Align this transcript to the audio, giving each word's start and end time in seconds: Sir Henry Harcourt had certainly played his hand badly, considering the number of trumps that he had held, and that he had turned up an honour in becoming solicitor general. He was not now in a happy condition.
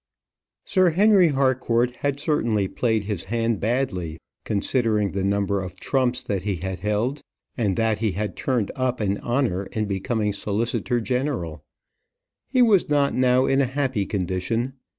Sir 0.65 0.89
Henry 0.89 1.27
Harcourt 1.27 1.97
had 1.97 2.19
certainly 2.19 2.67
played 2.67 3.03
his 3.03 3.25
hand 3.25 3.59
badly, 3.59 4.17
considering 4.45 5.11
the 5.11 5.23
number 5.23 5.61
of 5.61 5.75
trumps 5.75 6.23
that 6.23 6.41
he 6.41 6.55
had 6.55 6.79
held, 6.79 7.21
and 7.55 7.75
that 7.77 7.99
he 7.99 8.13
had 8.13 8.35
turned 8.35 8.71
up 8.75 8.99
an 8.99 9.19
honour 9.19 9.67
in 9.67 9.85
becoming 9.85 10.33
solicitor 10.33 10.99
general. 11.01 11.63
He 12.49 12.63
was 12.63 12.89
not 12.89 13.13
now 13.13 13.45
in 13.45 13.61
a 13.61 13.67
happy 13.67 14.07
condition. 14.07 14.73